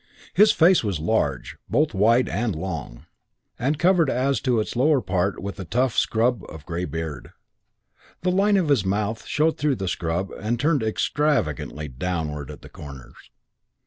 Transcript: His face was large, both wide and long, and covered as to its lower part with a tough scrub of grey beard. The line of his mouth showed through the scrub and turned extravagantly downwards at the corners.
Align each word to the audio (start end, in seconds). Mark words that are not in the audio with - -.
His 0.33 0.51
face 0.51 0.83
was 0.83 0.99
large, 0.99 1.57
both 1.69 1.93
wide 1.93 2.27
and 2.27 2.55
long, 2.55 3.05
and 3.59 3.77
covered 3.77 4.09
as 4.09 4.41
to 4.41 4.59
its 4.59 4.75
lower 4.75 4.99
part 4.99 5.39
with 5.39 5.59
a 5.59 5.63
tough 5.65 5.95
scrub 5.95 6.43
of 6.49 6.65
grey 6.65 6.85
beard. 6.85 7.33
The 8.21 8.31
line 8.31 8.57
of 8.57 8.69
his 8.69 8.83
mouth 8.83 9.27
showed 9.27 9.59
through 9.59 9.75
the 9.75 9.87
scrub 9.87 10.31
and 10.31 10.59
turned 10.59 10.81
extravagantly 10.81 11.87
downwards 11.87 12.49
at 12.49 12.63
the 12.63 12.67
corners. 12.69 13.29